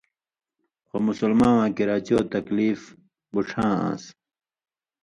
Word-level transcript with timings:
خو 0.87 0.95
مسلماواں 1.07 1.69
کِریا 1.75 1.97
چو 2.07 2.17
تکلیف 2.35 2.79
بُوڇھاں 3.31 3.71
آن٘س؛ 3.87 4.03